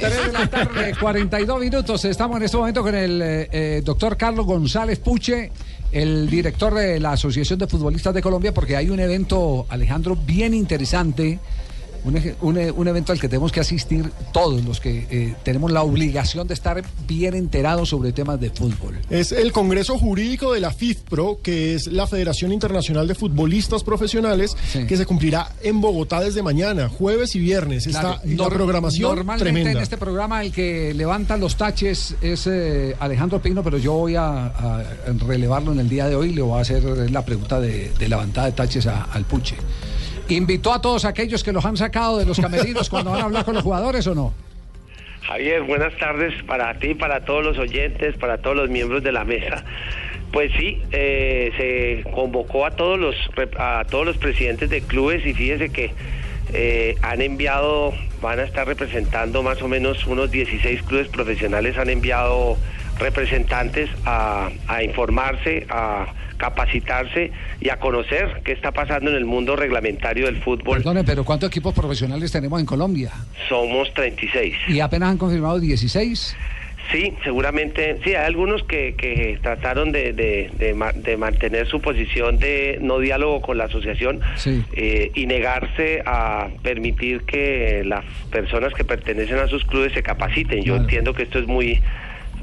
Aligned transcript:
pues. 0.00 0.02
3 0.02 0.26
de 0.26 0.32
la 0.32 0.46
tarde, 0.46 0.94
42 1.00 1.60
minutos. 1.60 2.04
Estamos 2.04 2.38
en 2.38 2.42
este 2.44 2.56
momento 2.56 2.82
con 2.82 2.94
el 2.94 3.20
eh, 3.22 3.48
eh, 3.52 3.82
doctor 3.84 4.16
Carlos 4.16 4.46
González 4.46 4.98
Puche, 4.98 5.52
el 5.92 6.30
director 6.30 6.74
de 6.74 6.98
la 6.98 7.12
Asociación 7.12 7.58
de 7.58 7.66
Futbolistas 7.66 8.14
de 8.14 8.22
Colombia, 8.22 8.54
porque 8.54 8.76
hay 8.76 8.88
un 8.88 9.00
evento, 9.00 9.66
Alejandro, 9.68 10.16
bien 10.16 10.54
interesante. 10.54 11.38
Un, 12.04 12.20
un, 12.40 12.58
eh, 12.58 12.72
un 12.72 12.88
evento 12.88 13.12
al 13.12 13.20
que 13.20 13.28
tenemos 13.28 13.52
que 13.52 13.60
asistir 13.60 14.10
todos 14.32 14.64
los 14.64 14.80
que 14.80 15.06
eh, 15.08 15.36
tenemos 15.44 15.70
la 15.70 15.82
obligación 15.82 16.48
de 16.48 16.54
estar 16.54 16.82
bien 17.06 17.34
enterados 17.34 17.90
sobre 17.90 18.12
temas 18.12 18.40
de 18.40 18.50
fútbol. 18.50 18.98
Es 19.08 19.30
el 19.30 19.52
Congreso 19.52 19.96
Jurídico 19.98 20.52
de 20.52 20.58
la 20.58 20.72
FIFPRO, 20.72 21.38
que 21.44 21.74
es 21.76 21.86
la 21.86 22.08
Federación 22.08 22.52
Internacional 22.52 23.06
de 23.06 23.14
Futbolistas 23.14 23.84
Profesionales, 23.84 24.56
Sí. 24.72 24.84
que 24.86 24.96
se 24.96 25.06
cumplirá 25.06 25.52
en 25.62 25.80
Bogotá 25.80 26.20
desde 26.20 26.42
mañana, 26.42 26.88
jueves 26.88 27.36
y 27.36 27.38
viernes. 27.38 27.86
Claro, 27.86 28.18
Está 28.24 28.42
la 28.42 28.48
programación 28.50 29.14
Normalmente 29.14 29.44
tremenda. 29.44 29.70
en 29.70 29.78
este 29.78 29.96
programa 29.96 30.42
el 30.42 30.50
que 30.50 30.92
levanta 30.94 31.36
los 31.36 31.56
taches 31.56 32.16
es 32.20 32.48
eh, 32.48 32.96
Alejandro 32.98 33.40
Pino, 33.40 33.62
pero 33.62 33.78
yo 33.78 33.92
voy 33.92 34.16
a, 34.16 34.46
a 34.46 34.84
relevarlo 35.26 35.70
en 35.72 35.78
el 35.78 35.88
día 35.88 36.08
de 36.08 36.16
hoy 36.16 36.30
y 36.30 36.34
le 36.34 36.42
voy 36.42 36.58
a 36.58 36.62
hacer 36.62 36.82
la 37.12 37.24
pregunta 37.24 37.60
de, 37.60 37.92
de 37.96 38.08
levantada 38.08 38.46
de 38.48 38.52
taches 38.54 38.88
a- 38.88 39.04
al 39.04 39.24
Puche. 39.24 39.54
¿Invitó 40.28 40.72
a 40.72 40.80
todos 40.80 41.04
aquellos 41.04 41.42
que 41.44 41.52
los 41.52 41.64
han 41.64 41.76
sacado 41.76 42.18
de 42.18 42.26
los 42.26 42.38
camerinos 42.38 42.88
cuando 42.88 43.10
van 43.10 43.20
a 43.20 43.24
hablar 43.24 43.44
con 43.44 43.54
los 43.54 43.62
jugadores 43.62 44.06
o 44.06 44.14
no? 44.14 44.32
Javier, 45.22 45.62
buenas 45.62 45.96
tardes 45.98 46.34
para 46.44 46.78
ti, 46.78 46.94
para 46.94 47.24
todos 47.24 47.44
los 47.44 47.58
oyentes, 47.58 48.16
para 48.16 48.38
todos 48.38 48.56
los 48.56 48.70
miembros 48.70 49.02
de 49.02 49.12
la 49.12 49.24
mesa. 49.24 49.64
Pues 50.32 50.50
sí, 50.58 50.82
eh, 50.90 52.02
se 52.04 52.10
convocó 52.10 52.66
a 52.66 52.70
todos 52.70 52.98
los 52.98 53.14
a 53.58 53.84
todos 53.88 54.06
los 54.06 54.16
presidentes 54.16 54.70
de 54.70 54.80
clubes 54.80 55.24
y 55.26 55.34
fíjese 55.34 55.68
que 55.68 55.92
eh, 56.54 56.96
han 57.02 57.20
enviado, 57.20 57.92
van 58.20 58.40
a 58.40 58.42
estar 58.42 58.66
representando 58.66 59.42
más 59.42 59.62
o 59.62 59.68
menos 59.68 60.06
unos 60.06 60.30
16 60.30 60.82
clubes 60.82 61.08
profesionales, 61.08 61.78
han 61.78 61.90
enviado 61.90 62.56
representantes 62.98 63.90
a, 64.04 64.50
a 64.68 64.82
informarse, 64.82 65.66
a 65.68 66.06
capacitarse 66.42 67.30
y 67.60 67.68
a 67.70 67.76
conocer 67.78 68.40
qué 68.44 68.52
está 68.52 68.72
pasando 68.72 69.10
en 69.10 69.16
el 69.16 69.24
mundo 69.24 69.54
reglamentario 69.54 70.26
del 70.26 70.38
fútbol. 70.42 70.78
Perdone, 70.78 71.04
pero 71.04 71.24
¿cuántos 71.24 71.48
equipos 71.48 71.72
profesionales 71.72 72.32
tenemos 72.32 72.58
en 72.58 72.66
Colombia? 72.66 73.12
Somos 73.48 73.92
36. 73.94 74.56
Y 74.68 74.80
apenas 74.80 75.10
han 75.10 75.18
confirmado 75.18 75.60
16. 75.60 76.36
Sí, 76.90 77.14
seguramente, 77.22 77.98
sí, 78.02 78.10
hay 78.10 78.26
algunos 78.26 78.64
que, 78.64 78.94
que 78.98 79.38
trataron 79.40 79.92
de, 79.92 80.12
de, 80.12 80.50
de 80.58 80.74
ma- 80.74 80.92
de 80.92 81.16
mantener 81.16 81.66
su 81.68 81.80
posición 81.80 82.38
de 82.38 82.78
no 82.82 82.98
diálogo 82.98 83.40
con 83.40 83.56
la 83.56 83.64
asociación 83.64 84.20
Sí. 84.34 84.64
eh, 84.74 85.12
y 85.14 85.26
negarse 85.26 86.02
a 86.04 86.48
permitir 86.62 87.22
que 87.22 87.82
las 87.86 88.04
personas 88.32 88.74
que 88.74 88.82
pertenecen 88.84 89.38
a 89.38 89.46
sus 89.46 89.64
clubes 89.64 89.92
se 89.92 90.02
capaciten. 90.02 90.58
Yo 90.64 90.72
Claro. 90.74 90.82
entiendo 90.82 91.14
que 91.14 91.22
esto 91.22 91.38
es 91.38 91.46
muy 91.46 91.80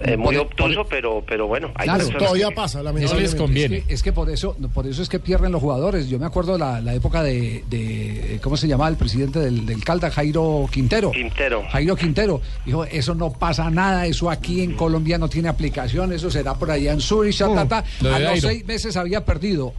eh, 0.02 0.17
muy 0.17 0.36
Por- 0.36 0.45
obtuso, 0.47 0.81
por- 0.81 0.88
pero 0.88 1.23
pero 1.28 1.47
bueno, 1.47 1.72
hay 1.75 1.86
Claro, 1.88 2.08
Todavía 2.17 2.50
que- 2.50 2.55
pasa, 2.55 2.81
lamentablemente. 2.83 3.22
les 3.31 3.36
conviene. 3.36 3.78
Es 3.78 3.83
que, 3.86 3.94
es 3.95 4.03
que 4.03 4.14
por 4.14 4.30
eso 4.30 4.56
por 4.73 4.88
eso 4.88 5.02
es 5.02 5.09
que 5.09 5.19
pierden 5.19 5.52
los 5.52 5.61
jugadores. 5.61 6.08
Yo 6.09 6.19
me 6.19 6.25
acuerdo 6.25 6.58
la, 6.58 6.81
la 6.81 6.94
época 6.94 7.22
de, 7.23 7.64
de- 7.69 8.39
¿cómo 8.44 8.58
se 8.58 8.67
llamaba 8.67 8.89
el 8.89 8.95
presidente 8.97 9.39
del, 9.39 9.66
del 9.66 9.83
Calda, 9.83 10.09
Jairo 10.11 10.67
Quintero. 10.72 11.11
Quintero. 11.11 11.64
Jairo 11.72 11.95
Quintero 11.95 12.41
dijo, 12.66 12.86
eso 12.86 13.16
no 13.16 13.31
pasa 13.33 13.69
nada, 13.69 14.06
eso 14.06 14.30
aquí 14.30 14.61
en 14.61 14.75
Colombia 14.75 15.17
no 15.17 15.30
tiene 15.30 15.50
aplicación, 15.50 16.13
eso 16.13 16.30
será 16.31 16.53
por 16.56 16.72
allá 16.72 16.91
en 16.94 17.02
Zurich, 17.02 17.38
ta, 17.38 17.53
ta, 17.53 17.67
ta". 17.67 17.84
Lo 18.02 18.09
de 18.09 18.16
A 18.16 18.19
los 18.31 18.39
seis 18.41 18.66
meses 18.66 18.95
había 18.97 19.25
perdido 19.25 19.73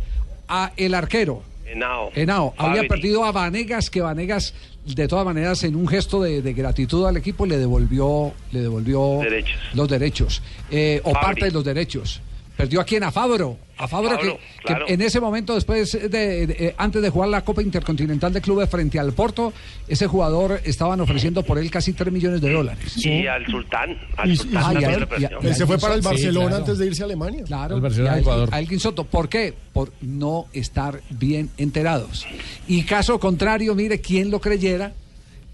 a 0.49 0.73
el 0.77 0.95
arquero. 0.95 1.43
Henao, 1.73 2.11
Henao 2.15 2.55
había 2.57 2.87
perdido 2.89 3.25
a 3.25 3.33
Vanegas, 3.33 3.91
que 3.91 4.01
Vanegas, 4.01 4.55
de 4.85 5.07
todas 5.09 5.25
maneras, 5.25 5.63
en 5.65 5.77
un 5.77 5.87
gesto 5.87 6.21
de, 6.23 6.43
de 6.43 6.53
gratitud 6.53 7.07
al 7.07 7.17
equipo, 7.17 7.47
le 7.47 7.59
devolvió, 7.59 8.33
le 8.53 8.61
devolvió 8.61 9.19
Derechos. 9.23 9.61
los 9.75 9.89
derechos, 9.89 10.43
eh, 10.71 11.01
o 11.05 11.12
Fabri. 11.12 11.25
parte 11.27 11.45
de 11.47 11.51
los 11.53 11.65
derechos. 11.65 12.21
Perdió 12.61 12.80
a 12.80 12.84
quién? 12.84 13.03
A 13.05 13.11
Fabro. 13.11 13.56
A 13.78 13.89
Fabro, 13.89 14.19
que, 14.19 14.39
claro. 14.62 14.84
que 14.86 14.92
en 14.92 15.00
ese 15.00 15.20
momento, 15.20 15.54
después 15.54 15.93
de, 15.93 16.09
de- 16.10 16.56
eh, 16.66 16.75
antes 16.76 17.00
de 17.00 17.09
jugar 17.09 17.31
la 17.31 17.43
Copa 17.43 17.62
Intercontinental 17.62 18.31
de 18.32 18.43
Clubes 18.43 18.69
frente 18.69 18.98
al 18.98 19.12
Porto, 19.15 19.54
ese 19.88 20.06
jugador 20.06 20.60
estaban 20.65 21.00
ofreciendo 21.00 21.43
por 21.43 21.59
él 21.59 21.70
casi 21.70 21.94
3 21.94 22.12
millones 22.12 22.43
de 22.43 22.53
dólares. 22.53 22.94
y 23.04 23.26
al 23.26 23.47
sultán, 23.47 23.97
al 24.19 24.31
Y- 24.31 24.37
sultán 24.37 24.59
Ah, 24.59 24.72
también 24.72 24.91
a- 25.34 25.49
a- 25.50 25.54
se 25.54 25.66
fue 25.66 25.78
para 25.78 25.94
el 25.94 26.03
Sí, 26.03 26.09
Barcelona 26.09 26.47
claro. 26.49 26.56
antes 26.65 26.78
de 26.78 26.87
irse 26.87 27.03
a 27.03 27.06
Alemania. 27.06 27.44
Claro, 27.44 27.76
El 27.76 27.81
Barcelona 27.81 28.10
y 28.10 28.12
a 28.12 28.16
de 28.16 28.20
Ecuador. 28.20 28.49
Elgin- 28.50 28.54
a 28.54 28.59
Elgin 28.60 28.81
Soto. 28.81 29.04
¿Por 29.04 29.28
qué? 29.31 29.54
Por 29.72 29.93
no 30.03 30.44
estar 30.53 31.00
bien 31.09 31.49
enterados. 31.56 32.26
Y 32.69 32.82
caso 32.82 33.19
contrario, 33.19 33.75
mire, 33.75 34.00
quién 34.03 34.31
lo 34.31 34.41
creyera, 34.41 34.93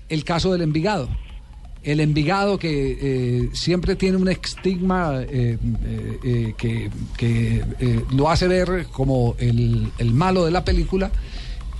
el 0.09 0.25
caso 0.25 0.53
del 0.53 0.63
Envigado. 0.63 1.09
El 1.87 2.01
Envigado 2.01 2.59
que 2.59 2.99
eh, 3.01 3.49
siempre 3.55 3.97
tiene 3.97 4.17
un 4.19 4.29
estigma 4.29 5.23
eh, 5.23 5.57
eh, 5.85 6.19
eh, 6.25 6.55
que, 6.59 6.91
que, 7.17 7.65
eh, 7.81 8.05
lo 8.13 8.29
hace 8.29 8.49
ver 8.49 8.87
como 8.93 9.37
el, 9.39 9.91
el 9.99 10.13
malo 10.13 10.45
de 10.45 10.51
la 10.51 10.65
película. 10.65 11.11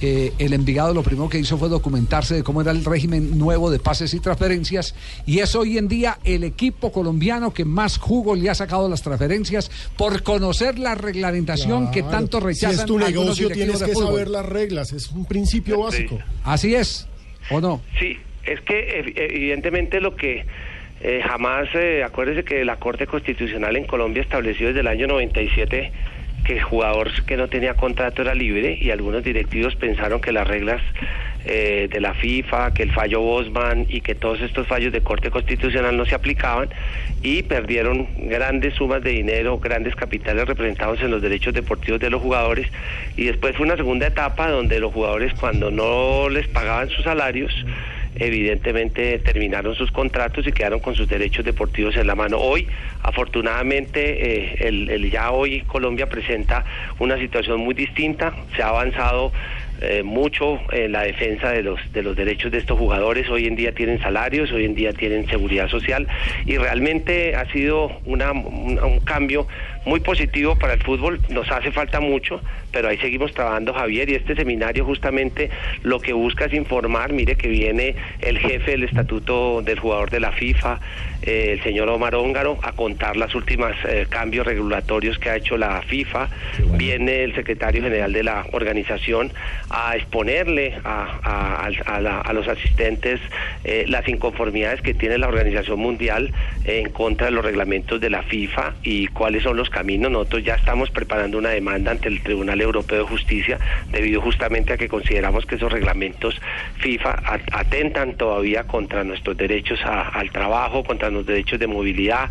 Eh, 0.01 0.33
el 0.39 0.53
Envigado 0.53 0.93
lo 0.93 1.03
primero 1.03 1.29
que 1.29 1.39
hizo 1.39 1.57
fue 1.57 1.71
documentarse 1.71 2.35
de 2.35 2.43
cómo 2.43 2.61
era 2.61 2.71
el 2.71 2.85
régimen 2.85 3.39
nuevo 3.39 3.71
de 3.71 3.79
pases 3.79 4.13
y 4.13 4.21
transferencias 4.21 4.95
y 5.25 5.39
es 5.39 5.55
hoy 5.57 5.79
en 5.79 5.89
día 5.89 6.19
el 6.23 6.45
equipo 6.45 6.93
colombiano 6.93 7.55
que 7.55 7.65
más 7.65 7.97
jugo 7.97 8.37
le 8.37 8.51
ha 8.51 8.55
sacado 8.55 8.91
las 8.91 9.01
transferencias 9.01 9.71
por 9.97 10.23
conocer 10.23 10.79
la 10.79 10.95
reglamentación 10.97 11.91
que 11.91 12.03
tanto 12.03 12.41
rechazan 12.41 12.75
Si 12.77 12.81
es 12.83 12.87
tu 12.87 12.99
negocio, 12.99 13.49
tienes 13.49 13.83
que 13.83 13.93
fútbol. 13.93 14.09
saber 14.09 14.29
las 14.29 14.45
reglas. 14.45 14.93
Es 14.93 15.11
un 15.13 15.25
principio 15.25 15.81
básico. 15.81 16.19
Así 16.45 16.75
es, 16.75 17.07
¿o 17.51 17.63
no? 17.63 17.81
Sí, 17.99 18.17
es 18.47 18.61
que 18.63 19.03
ev- 19.03 19.13
evidentemente 19.17 20.01
lo 20.01 20.17
que 20.17 20.47
eh, 21.01 21.21
jamás, 21.27 21.69
eh, 21.75 22.03
acuérdese 22.05 22.45
que 22.45 22.65
la 22.65 22.77
Corte 22.77 23.07
Constitucional 23.07 23.77
en 23.77 23.85
Colombia 23.85 24.23
estableció 24.23 24.69
desde 24.69 24.81
el 24.81 24.87
año 24.87 25.07
97 25.07 25.93
que 26.45 26.53
el 26.55 26.63
jugador 26.63 27.11
que 27.25 27.37
no 27.37 27.49
tenía 27.49 27.75
contrato 27.75 28.23
era 28.23 28.33
libre 28.33 28.79
y 28.81 28.91
algunos 28.93 29.25
directivos 29.25 29.75
pensaron 29.75 30.21
que 30.21 30.31
las 30.31 30.47
reglas 30.47 30.81
eh, 31.45 31.89
de 31.91 32.01
la 32.01 32.15
FIFA, 32.15 32.73
que 32.73 32.85
el 32.85 32.93
fallo 32.93 33.21
Bosman 33.21 33.85
y 33.89 34.01
que 34.01 34.15
todos 34.15 34.41
estos 34.41 34.67
fallos 34.69 34.93
de 34.93 35.01
Corte 35.03 35.29
Constitucional 35.31 35.97
no 35.97 36.07
se 36.07 36.15
aplicaban 36.15 36.69
y 37.21 37.43
perdieron 37.43 38.09
grandes 38.17 38.75
sumas 38.75 39.03
de 39.03 39.11
dinero, 39.11 39.59
grandes 39.59 39.97
capitales 39.97 40.47
representados 40.47 41.01
en 41.03 41.11
los 41.11 41.21
derechos 41.21 41.53
deportivos 41.53 41.99
de 41.99 42.11
los 42.11 42.23
jugadores. 42.23 42.69
Y 43.17 43.25
después 43.25 43.57
fue 43.57 43.67
una 43.67 43.77
segunda 43.77 44.07
etapa 44.07 44.49
donde 44.49 44.79
los 44.79 44.93
jugadores 44.93 45.35
cuando 45.35 45.73
no 45.73 46.29
les 46.29 46.47
pagaban 46.47 46.89
sus 46.91 47.03
salarios 47.05 47.53
evidentemente 48.19 49.19
terminaron 49.19 49.75
sus 49.75 49.91
contratos 49.91 50.47
y 50.47 50.53
quedaron 50.53 50.81
con 50.81 50.95
sus 50.95 51.09
derechos 51.09 51.45
deportivos 51.45 51.97
en 51.97 52.07
la 52.07 52.15
mano. 52.15 52.39
Hoy, 52.39 52.67
afortunadamente, 53.03 54.47
eh, 54.47 54.69
el, 54.69 55.11
ya 55.11 55.31
hoy 55.31 55.61
Colombia 55.63 56.09
presenta 56.09 56.65
una 56.99 57.19
situación 57.19 57.61
muy 57.61 57.75
distinta, 57.75 58.35
se 58.55 58.63
ha 58.63 58.69
avanzado 58.69 59.33
eh, 59.81 60.03
mucho 60.03 60.59
en 60.73 60.93
la 60.93 61.03
defensa 61.03 61.51
de 61.51 61.63
los 61.63 61.79
de 61.93 62.03
los 62.03 62.17
derechos 62.17 62.51
de 62.51 62.59
estos 62.59 62.79
jugadores. 62.79 63.29
Hoy 63.29 63.47
en 63.47 63.57
día 63.57 63.73
tienen 63.73 64.01
salarios, 64.01 64.51
hoy 64.51 64.65
en 64.65 64.75
día 64.75 64.93
tienen 64.95 65.27
seguridad 65.29 65.69
social 65.69 66.09
y 66.47 66.57
realmente 66.57 67.37
ha 67.37 67.45
sido 67.53 68.01
una, 68.07 68.33
un, 68.33 68.79
un 68.79 69.01
cambio 69.01 69.47
muy 69.87 70.01
positivo 70.01 70.57
para 70.57 70.75
el 70.75 70.83
fútbol. 70.83 71.21
Nos 71.31 71.51
hace 71.51 71.71
falta 71.73 72.01
mucho, 72.01 72.43
pero 72.73 72.89
ahí 72.89 72.99
seguimos 72.99 73.33
trabajando, 73.33 73.73
Javier. 73.73 74.11
Y 74.11 74.15
este 74.17 74.35
seminario 74.35 74.85
justamente 74.85 75.49
lo 75.83 76.01
que 76.01 76.13
busca 76.13 76.45
es 76.45 76.53
informar. 76.53 77.13
Mire 77.13 77.37
que 77.37 77.49
viene 77.49 77.95
el 78.21 78.39
jefe 78.39 78.73
del 78.73 78.83
estatuto 78.85 79.63
del 79.63 79.79
jugador 79.79 80.11
de 80.11 80.21
la 80.21 80.33
FIFA, 80.33 80.81
eh, 81.23 81.51
el 81.53 81.63
señor 81.63 81.89
Omar 81.89 82.15
Óngaro, 82.17 82.59
a 82.63 82.73
contar 82.73 83.17
las 83.17 83.35
últimas 83.35 83.75
eh, 83.89 84.07
cambios 84.11 84.45
regulatorios 84.47 85.19
que 85.19 85.31
ha 85.31 85.37
hecho 85.37 85.57
la 85.57 85.81
FIFA. 85.83 86.29
Viene 86.77 87.23
el 87.23 87.35
secretario 87.35 87.81
general 87.83 88.13
de 88.13 88.25
la 88.25 88.45
organización 88.53 89.33
a 89.71 89.97
exponerle 89.97 90.75
a, 90.85 91.19
a- 91.23 91.67
a- 91.67 91.97
a 91.97 92.01
la- 92.01 92.21
a 92.21 92.33
los 92.33 92.49
asistentes 92.49 93.21
eh, 93.65 93.85
las 93.89 94.07
inconformidades 94.09 94.83
que 94.83 94.95
tiene 94.95 95.17
la 95.19 95.29
Organización 95.29 95.79
Mundial 95.79 96.33
en 96.65 96.91
contra 96.91 97.27
de 97.27 97.33
los 97.33 97.45
reglamentos 97.45 98.01
de 98.01 98.11
la 98.11 98.23
FIFA 98.25 98.75
y 98.83 99.07
cuáles 99.09 99.45
son 99.45 99.57
los 99.57 99.71
caminos. 99.77 100.11
Nosotros 100.11 100.43
ya 100.43 100.55
estamos 100.55 100.89
preparando 100.91 101.37
una 101.37 101.51
demanda 101.51 101.91
ante 101.91 102.09
el 102.09 102.23
Tribunal 102.23 102.63
Europeo 102.63 103.01
de 103.01 103.05
Justicia 103.05 103.59
debido 103.91 104.23
justamente 104.23 104.73
a 104.73 104.79
que 104.79 104.89
consideramos 104.89 105.45
que 105.45 105.57
esos 105.57 105.71
reglamentos 105.71 106.41
FIFA 106.79 107.11
at- 107.11 107.43
atentan 107.53 108.15
todavía 108.17 108.65
contra 108.65 109.05
nuestros 109.05 109.37
derechos 109.37 109.79
al 109.85 110.31
trabajo, 110.31 110.83
contra 110.83 111.11
los 111.11 111.27
derechos 111.27 111.59
de 111.61 111.67
movilidad. 111.67 112.31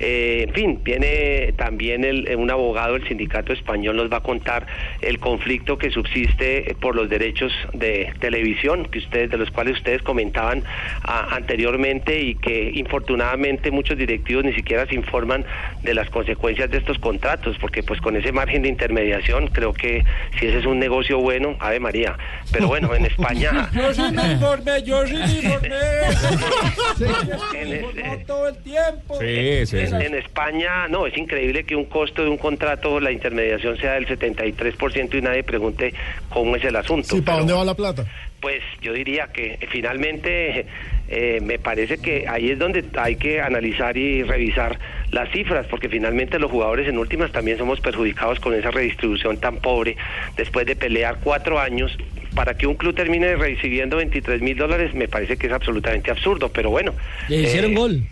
Eh, 0.00 0.46
en 0.48 0.52
fin, 0.54 0.80
viene 0.82 1.52
también 1.56 2.02
el- 2.04 2.34
un 2.36 2.50
abogado 2.50 2.94
del 2.94 3.06
sindicato 3.06 3.52
español 3.52 3.94
nos 3.96 4.10
va 4.10 4.16
a 4.16 4.22
contar 4.22 4.66
el 5.00 5.20
conflicto 5.20 5.78
que 5.78 5.90
subsiste 5.90 6.70
eh, 6.70 6.74
por 6.74 6.96
los 6.96 7.08
derechos 7.08 7.52
de 7.72 8.12
televisión 8.18 8.86
que 8.90 8.98
ustedes 8.98 9.30
de 9.30 9.38
los 9.38 9.50
cuales 9.52 9.76
ustedes 9.76 10.02
comentaban 10.02 10.64
anteriormente 11.04 12.20
y 12.20 12.34
que 12.34 12.72
infortunadamente 12.74 13.70
muchos 13.70 13.96
directivos 13.96 14.44
ni 14.44 14.52
siquiera 14.54 14.86
se 14.86 14.94
informan 14.94 15.44
de 15.82 15.94
las 15.94 16.08
consecuencias 16.10 16.70
de 16.70 16.79
estos 16.80 16.98
contratos 16.98 17.56
porque 17.60 17.82
pues 17.82 18.00
con 18.00 18.16
ese 18.16 18.32
margen 18.32 18.62
de 18.62 18.68
intermediación 18.68 19.46
creo 19.48 19.72
que 19.72 20.04
si 20.38 20.46
ese 20.46 20.58
es 20.58 20.66
un 20.66 20.78
negocio 20.78 21.18
bueno 21.18 21.56
Ave 21.60 21.78
María 21.80 22.16
pero 22.52 22.68
bueno 22.68 22.94
en 22.94 23.06
España 23.06 23.70
Yo 23.74 23.94
sí 23.94 24.02
me 24.12 24.32
informé, 24.32 24.82
yo 24.82 25.06
sí 25.06 25.14
me 25.14 25.32
informé. 25.32 25.68
En 27.54 27.72
este- 27.72 28.02
No 28.02 28.16
todo 28.26 28.48
el 28.48 28.56
tiempo. 28.58 29.18
Sí, 29.20 29.66
sí, 29.66 29.86
sí. 29.86 29.94
En, 29.94 30.02
en 30.02 30.14
España, 30.14 30.88
no, 30.88 31.06
es 31.06 31.16
increíble 31.16 31.64
que 31.64 31.76
un 31.76 31.84
costo 31.84 32.22
de 32.22 32.28
un 32.28 32.38
contrato, 32.38 33.00
la 33.00 33.10
intermediación 33.12 33.76
sea 33.78 33.92
del 33.94 34.06
73% 34.06 35.14
y 35.18 35.22
nadie 35.22 35.42
pregunte 35.42 35.94
cómo 36.28 36.56
es 36.56 36.64
el 36.64 36.76
asunto. 36.76 37.08
Sí, 37.16 37.20
¿para 37.22 37.36
Pero, 37.36 37.38
dónde 37.38 37.52
va 37.54 37.64
la 37.64 37.74
plata? 37.74 38.04
Pues 38.40 38.62
yo 38.80 38.92
diría 38.92 39.28
que 39.28 39.58
eh, 39.60 39.68
finalmente 39.70 40.66
eh, 41.08 41.40
me 41.42 41.58
parece 41.58 41.98
que 41.98 42.26
ahí 42.26 42.50
es 42.50 42.58
donde 42.58 42.84
hay 42.98 43.16
que 43.16 43.40
analizar 43.40 43.96
y 43.96 44.22
revisar 44.22 44.78
las 45.10 45.30
cifras, 45.30 45.66
porque 45.66 45.88
finalmente 45.88 46.38
los 46.38 46.50
jugadores 46.50 46.88
en 46.88 46.96
últimas 46.96 47.32
también 47.32 47.58
somos 47.58 47.80
perjudicados 47.80 48.40
con 48.40 48.54
esa 48.54 48.70
redistribución 48.70 49.38
tan 49.38 49.56
pobre 49.56 49.96
después 50.36 50.66
de 50.66 50.76
pelear 50.76 51.18
cuatro 51.22 51.58
años. 51.58 51.96
Para 52.34 52.56
que 52.56 52.66
un 52.66 52.76
club 52.76 52.94
termine 52.94 53.34
recibiendo 53.34 53.96
23 53.96 54.40
mil 54.40 54.56
dólares 54.56 54.94
me 54.94 55.08
parece 55.08 55.36
que 55.36 55.48
es 55.48 55.52
absolutamente 55.52 56.10
absurdo, 56.10 56.48
pero 56.48 56.70
bueno. 56.70 56.94
Le 57.28 57.38
hicieron 57.38 57.72
eh, 57.72 57.74
gol. 57.74 58.02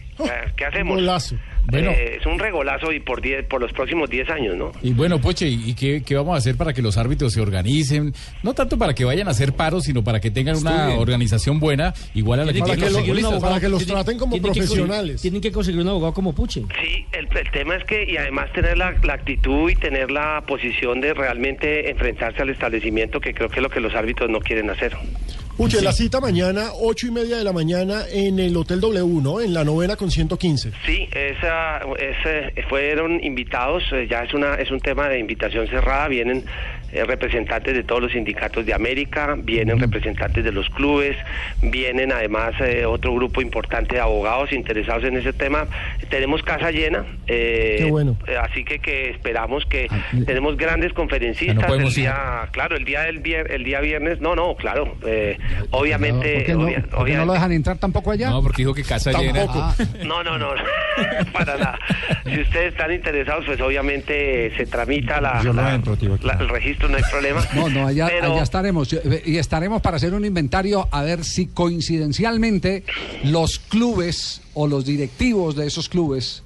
¿Qué 0.57 0.65
hacemos? 0.65 0.97
Golazo. 0.97 1.37
Bueno. 1.71 1.91
Eh, 1.91 2.17
es 2.19 2.25
un 2.27 2.39
regolazo 2.39 2.93
y 2.93 3.01
por 3.01 3.21
diez, 3.21 3.45
por 3.47 3.61
los 3.61 3.73
próximos 3.73 4.09
10 4.09 4.31
años, 4.31 4.57
¿no? 4.57 4.73
Y 4.83 4.93
bueno, 4.93 5.21
Poche, 5.21 5.47
¿y 5.49 5.75
qué, 5.75 6.03
qué 6.05 6.15
vamos 6.17 6.35
a 6.35 6.39
hacer 6.39 6.57
para 6.57 6.73
que 6.73 6.81
los 6.81 6.97
árbitros 6.97 7.33
se 7.35 7.41
organicen? 7.43 8.15
No 8.43 8.55
tanto 8.55 8.79
para 8.79 8.95
que 8.95 9.05
vayan 9.05 9.29
a 9.29 9.33
hacer 9.33 9.53
paros, 9.53 9.85
sino 9.85 10.03
para 10.03 10.19
que 10.21 10.31
tengan 10.31 10.57
una 10.57 10.95
organización 10.99 11.61
buena, 11.61 11.93
igual 12.15 12.41
a 12.41 12.45
la 12.47 12.53
que 12.55 12.61
Para 12.61 12.75
tienen 12.75 12.85
que 12.87 12.91
los 12.91 13.01
lo- 13.01 13.07
futbolistas. 13.07 13.43
para 13.43 13.61
que 13.61 13.69
los 13.69 13.87
traten 13.87 14.19
como 14.19 14.33
tienen 14.33 14.53
que 14.53 14.61
conseguir- 14.61 14.67
profesionales. 14.87 15.21
tienen 15.23 15.41
que 15.43 15.53
conseguir 15.53 15.81
un 15.83 15.89
abogado 15.89 16.15
como 16.15 16.35
Puche. 16.35 16.63
Sí, 16.83 17.05
el, 17.13 17.29
el 17.37 17.51
tema 17.51 17.77
es 17.77 17.85
que, 17.85 18.03
y 18.11 18.17
además 18.17 18.51
tener 18.55 18.79
la, 18.79 18.95
la 19.03 19.13
actitud 19.15 19.71
y 19.71 19.75
tener 19.77 20.11
la 20.11 20.43
posición 20.47 21.01
de 21.03 21.13
realmente 21.13 21.91
enfrentarse 21.91 22.41
al 22.43 22.49
establecimiento, 22.51 23.21
que 23.21 23.35
creo 23.35 23.49
que 23.51 23.57
es 23.57 23.63
lo 23.63 23.69
que 23.71 23.81
los 23.81 23.95
árbitros 23.95 24.31
no 24.31 24.41
quieren 24.41 24.71
hacer. 24.71 24.97
Puche, 25.59 25.83
la 25.83 25.91
cita 25.91 26.21
mañana, 26.21 26.69
ocho 26.81 27.09
y 27.09 27.11
media 27.11 27.37
de 27.37 27.43
la 27.43 27.53
mañana, 27.53 28.03
en 28.13 28.39
el 28.39 28.57
Hotel 28.57 28.81
W, 28.81 29.21
¿no? 29.21 29.41
En 29.41 29.53
la 29.53 29.65
novena 29.65 29.97
con 29.97 30.09
115. 30.09 30.71
Sí, 30.87 31.09
esa, 31.13 31.81
ese, 31.99 32.63
fueron 32.69 33.23
invitados, 33.25 33.83
eh, 33.93 34.07
ya 34.09 34.23
es 34.23 34.33
una 34.35 34.55
es 34.55 34.71
un 34.71 34.79
tema 34.79 35.09
de 35.09 35.19
invitación 35.19 35.67
cerrada, 35.67 36.07
vienen 36.07 36.45
eh, 36.93 37.05
representantes 37.05 37.75
de 37.75 37.83
todos 37.83 38.01
los 38.03 38.13
sindicatos 38.13 38.65
de 38.67 38.73
América, 38.73 39.35
vienen 39.37 39.81
representantes 39.81 40.45
de 40.45 40.53
los 40.53 40.71
clubes, 40.71 41.17
vienen 41.61 42.13
además 42.13 42.55
eh, 42.61 42.87
otro 42.87 43.13
grupo 43.15 43.43
importante 43.43 43.97
de 43.97 44.01
abogados 44.01 44.53
interesados 44.53 45.03
en 45.05 45.17
ese 45.17 45.33
tema. 45.33 45.67
Tenemos 46.09 46.41
casa 46.45 46.71
llena, 46.71 47.05
eh, 47.27 47.79
Qué 47.81 47.91
bueno. 47.91 48.17
eh, 48.29 48.37
así 48.41 48.65
que, 48.65 48.79
que 48.79 49.11
esperamos 49.11 49.65
que 49.67 49.89
Ah, 49.91 50.03
tenemos 50.25 50.57
grandes 50.57 50.93
conferencistas 50.93 51.69
no 51.69 51.75
el 51.75 51.93
día, 51.93 52.49
claro, 52.53 52.77
el 52.77 52.85
día 52.85 53.03
del 53.03 53.21
vier- 53.23 53.51
el 53.51 53.65
día 53.65 53.81
viernes, 53.81 54.21
no, 54.21 54.37
no, 54.37 54.55
claro, 54.55 54.97
eh, 55.05 55.37
obviamente, 55.71 56.35
¿Por 56.35 56.45
qué 56.45 56.53
no, 56.55 56.61
obvia- 56.65 56.83
por 56.83 56.91
qué 57.07 57.15
no 57.15 57.23
obvia- 57.23 57.25
lo 57.27 57.33
dejan 57.35 57.53
entrar 57.53 57.79
tampoco 57.79 58.11
allá? 58.11 58.31
No, 58.31 58.43
porque 58.43 58.63
dijo 58.63 58.75
que 58.75 58.83
casa 58.85 59.13
llena. 59.13 59.45
Ah, 59.49 59.75
no, 60.05 60.23
no, 60.23 60.39
no, 60.39 60.49
para 61.33 61.57
nada. 61.57 61.79
Si 62.25 62.41
ustedes 62.41 62.73
están 62.73 62.93
interesados, 62.93 63.45
pues 63.47 63.61
obviamente 63.61 64.53
se 64.57 64.67
tramita 64.67 65.21
la, 65.21 65.43
Yo 65.43 65.53
lo 65.53 65.63
la- 65.63 65.75
entro, 65.75 65.97
tío, 65.97 66.19
la- 66.23 66.35
el 66.35 66.49
registro, 66.49 66.89
no 66.89 66.97
hay 66.97 67.03
problema. 67.11 67.43
No, 67.55 67.69
no, 67.69 67.87
allá, 67.87 68.07
Pero- 68.09 68.33
allá 68.35 68.43
estaremos. 68.43 68.89
Yo- 68.89 69.01
Y 69.25 69.39
estaremos 69.39 69.81
para 69.83 69.97
hacer 69.97 70.15
un 70.15 70.25
inventario 70.25 70.89
a 70.91 71.03
ver 71.03 71.25
si 71.25 71.47
coincidencialmente 71.47 72.85
los 73.25 73.59
clubes 73.59 74.41
o 74.55 74.67
los 74.67 74.85
directivos 74.85 75.57
de 75.57 75.67
esos 75.67 75.89
clubes, 75.89 76.43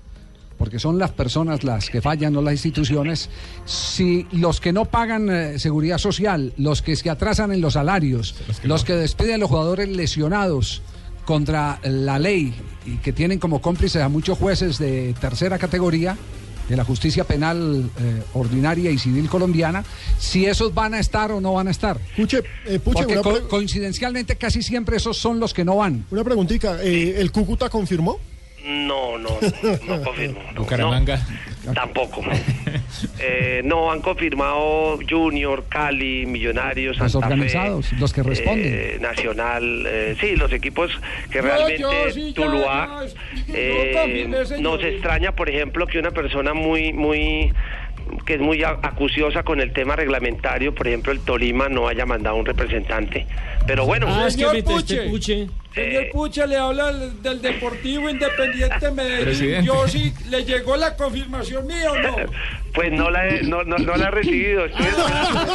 porque 0.63 0.79
son 0.79 0.97
las 0.97 1.11
personas 1.11 1.65
las 1.65 1.91
que 1.91 2.01
fallan, 2.01 2.33
no 2.35 2.41
las 2.41 2.53
instituciones, 2.55 3.31
si 3.65 4.29
los 4.31 4.61
que 4.61 4.73
no 4.73 4.85
pagan 4.85 5.29
eh, 5.29 5.59
seguridad 5.59 5.99
social, 5.99 6.53
los 6.57 6.83
que 6.83 6.95
se 6.95 7.11
atrasan 7.11 7.51
en 7.51 7.61
los 7.61 7.73
salarios, 7.73 8.37
los 8.63 8.85
que 8.85 8.93
despiden 8.95 9.35
a 9.35 9.39
los 9.39 9.49
jugadores 9.51 9.89
lesionados 9.89 10.81
contra 11.25 11.81
la 11.83 12.21
ley 12.21 12.55
y 12.87 12.99
que 12.99 13.13
tienen 13.13 13.41
como 13.41 13.61
cómplices 13.61 14.03
a 14.03 14.09
muchos 14.09 14.39
jueces 14.39 14.79
de 14.79 15.17
tercera 15.21 15.59
categoría, 15.59 16.17
de 16.69 16.77
la 16.77 16.85
justicia 16.85 17.25
penal 17.25 17.91
eh, 17.99 18.23
ordinaria 18.35 18.93
y 18.93 18.99
civil 18.99 19.29
colombiana, 19.29 19.83
si 20.21 20.47
esos 20.47 20.73
van 20.73 20.95
a 20.95 21.01
estar 21.01 21.33
o 21.33 21.41
no 21.41 21.55
van 21.55 21.67
a 21.67 21.73
estar. 21.73 21.99
Puche, 22.17 22.39
eh, 22.67 22.79
Puche 22.79 22.99
Porque 23.01 23.15
una, 23.15 23.23
co- 23.23 23.33
pre- 23.33 23.49
coincidencialmente 23.49 24.37
casi 24.37 24.63
siempre 24.63 24.97
esos 24.97 25.17
son 25.19 25.41
los 25.41 25.53
que 25.53 25.65
no 25.65 25.75
van. 25.79 26.07
una 26.13 26.23
preguntita. 26.23 26.81
eh, 26.85 27.17
¿El 27.19 27.33
Cúcuta 27.33 27.69
confirmó? 27.69 28.21
No, 28.65 29.19
no, 29.19 29.31
no 29.87 30.03
confirmo. 30.05 30.41
no, 30.55 30.61
Bucaramanga. 30.63 31.21
no, 31.65 31.73
tampoco. 31.75 32.23
Eh, 33.19 33.61
no, 33.65 33.91
han 33.91 34.01
confirmado 34.01 34.99
Junior, 35.09 35.65
Cali, 35.69 36.27
Millonarios, 36.27 36.97
Los 36.99 37.13
Santa 37.13 37.27
Fe, 37.29 37.33
organizados, 37.35 37.93
los 37.95 38.13
que 38.13 38.23
responden. 38.23 38.73
eh, 38.75 38.99
Nacional, 39.01 39.85
eh, 39.87 40.17
sí, 40.21 40.37
los 40.37 40.53
equipos 40.53 40.91
que 41.31 41.39
No, 41.41 41.45
realmente 41.49 41.83
yo 41.83 42.11
sí, 42.13 42.33
ya, 42.33 42.43
Tuluá. 42.43 43.05
ya, 43.49 43.55
eh, 43.55 43.93
no 43.95 44.01
confirme, 44.01 44.47
señor. 44.47 44.63
nos 44.79 44.85
extraña, 44.85 45.33
por 45.33 45.49
ejemplo, 45.51 45.87
que 45.87 45.99
una 45.99 46.11
persona 46.13 46.55
muy, 46.55 46.93
muy 46.93 47.53
que 48.27 48.35
es 48.35 48.41
muy 48.41 48.63
acuciosa 48.65 49.43
con 49.43 49.61
el 49.61 49.73
tema 49.73 49.97
reglamentario, 49.97 50.75
por 50.75 50.87
ejemplo, 50.89 51.13
el 51.13 51.21
Tolima 51.21 51.69
no 51.69 51.89
haya 51.89 52.07
mandado 52.07 52.37
un 52.37 52.47
representante. 52.47 53.27
Pero 53.67 53.85
bueno, 53.87 54.07
Ah, 54.09 54.27
es 54.29 54.37
que 54.37 54.45
Señor 54.45 54.65
Puche. 54.65 55.09
Puche. 55.09 55.47
Señor 55.75 56.03
Eh, 56.05 56.11
Pucha 56.13 56.47
le 56.47 56.57
habla 56.57 56.93
del- 56.93 57.23
del 57.23 57.41
Deportivo 57.43 58.11
Independiente 58.11 58.91
Medellín. 58.95 59.25
Presidente. 59.25 59.67
Yo 59.67 59.89
sí, 59.89 60.13
¿le 60.29 60.45
llegó 60.45 60.77
la 60.77 60.97
confirmación 60.97 61.67
mía 61.67 61.91
o 61.93 61.97
no? 61.99 62.17
pues 62.75 62.93
no 62.93 63.11
la 63.11 63.29
he, 63.29 63.43
no, 63.43 63.63
no, 63.65 63.77
no 63.79 63.97
la 63.97 64.09
he 64.09 64.11
recibido. 64.11 64.65
Estoy 64.67 64.87
esperando. 64.87 65.53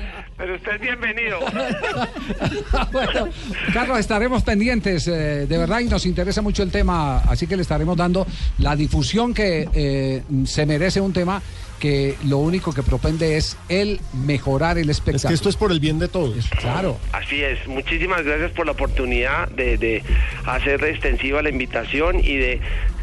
Pero 0.40 0.54
usted 0.54 0.72
es 0.76 0.80
bienvenido. 0.80 1.38
bueno, 2.92 3.28
Carlos, 3.74 3.98
estaremos 3.98 4.42
pendientes, 4.42 5.06
eh, 5.06 5.46
de 5.46 5.58
verdad, 5.58 5.80
y 5.80 5.84
nos 5.84 6.06
interesa 6.06 6.40
mucho 6.40 6.62
el 6.62 6.70
tema, 6.70 7.18
así 7.18 7.46
que 7.46 7.56
le 7.56 7.62
estaremos 7.62 7.94
dando 7.94 8.26
la 8.56 8.74
difusión 8.74 9.34
que 9.34 9.68
eh, 9.74 10.22
se 10.46 10.64
merece 10.64 10.98
un 11.02 11.12
tema 11.12 11.42
que 11.78 12.14
lo 12.24 12.38
único 12.38 12.72
que 12.72 12.82
propende 12.82 13.36
es 13.36 13.58
el 13.68 14.00
mejorar 14.24 14.78
el 14.78 14.88
Es 14.88 14.96
espectáculo. 14.96 15.28
que 15.28 15.34
esto 15.34 15.48
es 15.50 15.56
por 15.56 15.72
el 15.72 15.80
bien 15.80 15.98
de 15.98 16.08
todos. 16.08 16.48
Claro. 16.58 16.98
Así 17.12 17.42
es. 17.42 17.66
Muchísimas 17.66 18.22
gracias 18.22 18.50
por 18.52 18.64
la 18.64 18.72
oportunidad 18.72 19.46
de, 19.50 19.76
de 19.76 20.02
hacer 20.46 20.82
extensiva 20.84 21.42
la 21.42 21.50
invitación 21.50 22.18
y 22.20 22.36
de 22.36 22.60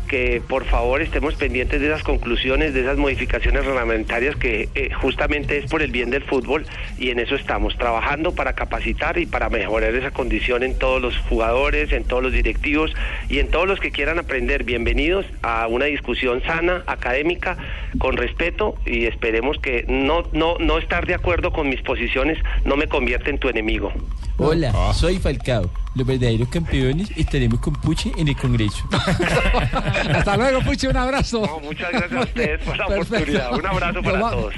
que 0.07 0.41
por 0.47 0.65
favor 0.65 1.01
estemos 1.01 1.35
pendientes 1.35 1.79
de 1.79 1.87
esas 1.87 2.03
conclusiones, 2.03 2.73
de 2.73 2.81
esas 2.81 2.97
modificaciones 2.97 3.65
reglamentarias 3.65 4.35
que 4.35 4.69
eh, 4.73 4.89
justamente 4.93 5.57
es 5.57 5.69
por 5.69 5.81
el 5.81 5.91
bien 5.91 6.09
del 6.09 6.23
fútbol 6.23 6.65
y 6.97 7.09
en 7.09 7.19
eso 7.19 7.35
estamos 7.35 7.77
trabajando 7.77 8.33
para 8.33 8.53
capacitar 8.53 9.17
y 9.17 9.25
para 9.25 9.49
mejorar 9.49 9.93
esa 9.93 10.11
condición 10.11 10.63
en 10.63 10.77
todos 10.77 11.01
los 11.01 11.17
jugadores, 11.17 11.91
en 11.91 12.03
todos 12.03 12.23
los 12.23 12.31
directivos 12.31 12.93
y 13.29 13.39
en 13.39 13.49
todos 13.49 13.67
los 13.67 13.79
que 13.79 13.91
quieran 13.91 14.19
aprender. 14.19 14.63
Bienvenidos 14.63 15.25
a 15.43 15.67
una 15.67 15.85
discusión 15.85 16.41
sana, 16.43 16.83
académica, 16.87 17.57
con 17.99 18.17
respeto 18.17 18.75
y 18.85 19.05
esperemos 19.05 19.59
que 19.59 19.85
no, 19.87 20.23
no, 20.31 20.57
no 20.59 20.77
estar 20.77 21.05
de 21.05 21.13
acuerdo 21.13 21.51
con 21.51 21.69
mis 21.69 21.81
posiciones 21.81 22.37
no 22.65 22.77
me 22.77 22.87
convierta 22.87 23.29
en 23.29 23.39
tu 23.39 23.49
enemigo. 23.49 23.91
Hola, 24.39 24.93
soy 24.93 25.17
Falcao. 25.17 25.69
Los 25.95 26.05
verdaderos 26.05 26.47
campeones 26.49 27.09
estaremos 27.17 27.59
con 27.59 27.73
Puche 27.73 28.11
en 28.17 28.27
el 28.27 28.37
Congreso. 28.37 28.83
Hasta 30.13 30.37
luego, 30.37 30.61
Puche, 30.61 30.87
un 30.87 30.95
abrazo. 30.97 31.41
No, 31.45 31.59
muchas 31.59 31.91
gracias 31.91 32.13
a 32.13 32.23
ustedes 32.23 32.63
por 32.63 32.77
la 32.77 32.85
Perfecto. 32.85 33.15
oportunidad. 33.15 33.53
Un 33.53 33.65
abrazo 33.65 34.03
para 34.03 34.19
todos. 34.19 34.53